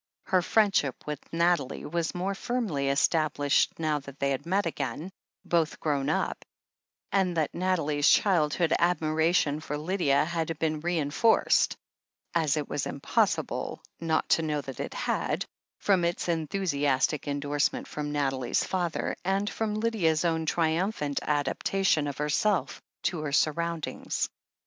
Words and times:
Her 0.23 0.41
friendship 0.41 1.05
with 1.05 1.21
Nathalie 1.31 1.85
was 1.85 2.15
more 2.15 2.33
firmly 2.33 2.89
established 2.89 3.77
now 3.77 3.99
that 3.99 4.17
they 4.19 4.31
had 4.31 4.47
met 4.47 4.65
again, 4.65 5.11
both 5.45 5.79
grown 5.79 6.09
up, 6.09 6.43
and 7.11 7.37
that 7.37 7.53
Nathalie's 7.53 8.09
childish 8.09 8.71
admiration 8.79 9.59
for 9.59 9.77
Lydia 9.77 10.25
had 10.25 10.57
been 10.57 10.79
reinforced— 10.79 11.77
^as 12.35 12.57
it 12.57 12.67
was 12.67 12.87
impossible 12.87 13.83
not 13.99 14.27
to 14.29 14.41
know 14.41 14.61
that 14.61 14.79
it 14.79 14.95
had— 14.95 15.45
from 15.85 16.03
its 16.03 16.27
enthusiastic 16.27 17.27
endorse 17.27 17.71
ment 17.71 17.87
from 17.87 18.11
Nathalie's 18.11 18.63
father, 18.63 19.15
and 19.23 19.47
from 19.47 19.75
Lydia's 19.75 20.25
own 20.25 20.47
triumphant 20.47 21.19
adaptation 21.21 22.07
of 22.07 22.17
herself 22.17 22.81
to 23.03 23.19
her 23.21 23.31
surrotmdings. 23.31 24.29